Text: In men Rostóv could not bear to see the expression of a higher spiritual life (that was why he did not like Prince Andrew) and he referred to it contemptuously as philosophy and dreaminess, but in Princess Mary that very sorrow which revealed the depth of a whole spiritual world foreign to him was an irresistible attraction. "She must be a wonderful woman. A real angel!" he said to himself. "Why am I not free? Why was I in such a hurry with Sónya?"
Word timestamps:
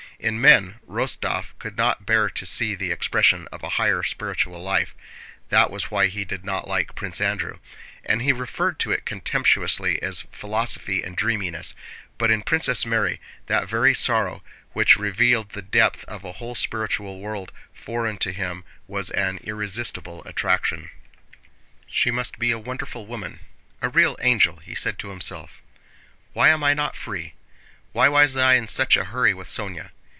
In 0.23 0.39
men 0.39 0.75
Rostóv 0.87 1.53
could 1.57 1.77
not 1.77 2.05
bear 2.05 2.29
to 2.29 2.45
see 2.45 2.75
the 2.75 2.91
expression 2.91 3.47
of 3.51 3.63
a 3.63 3.69
higher 3.81 4.03
spiritual 4.03 4.61
life 4.61 4.93
(that 5.49 5.71
was 5.71 5.89
why 5.89 6.05
he 6.09 6.23
did 6.25 6.45
not 6.45 6.67
like 6.67 6.93
Prince 6.93 7.19
Andrew) 7.19 7.57
and 8.05 8.21
he 8.21 8.31
referred 8.31 8.77
to 8.81 8.91
it 8.91 9.03
contemptuously 9.03 9.99
as 10.03 10.25
philosophy 10.31 11.01
and 11.01 11.15
dreaminess, 11.15 11.73
but 12.19 12.29
in 12.29 12.43
Princess 12.43 12.85
Mary 12.85 13.19
that 13.47 13.67
very 13.67 13.95
sorrow 13.95 14.43
which 14.73 14.95
revealed 14.95 15.53
the 15.53 15.61
depth 15.63 16.05
of 16.05 16.23
a 16.23 16.33
whole 16.33 16.53
spiritual 16.53 17.19
world 17.19 17.51
foreign 17.73 18.17
to 18.19 18.31
him 18.31 18.63
was 18.85 19.09
an 19.09 19.39
irresistible 19.43 20.21
attraction. 20.27 20.91
"She 21.87 22.11
must 22.11 22.37
be 22.37 22.51
a 22.51 22.59
wonderful 22.59 23.07
woman. 23.07 23.39
A 23.81 23.89
real 23.89 24.15
angel!" 24.21 24.57
he 24.57 24.75
said 24.75 24.99
to 24.99 25.09
himself. 25.09 25.63
"Why 26.33 26.49
am 26.49 26.63
I 26.63 26.75
not 26.75 26.95
free? 26.95 27.33
Why 27.91 28.07
was 28.07 28.35
I 28.35 28.53
in 28.53 28.67
such 28.67 28.95
a 28.95 29.05
hurry 29.05 29.33
with 29.33 29.47
Sónya?" 29.47 29.89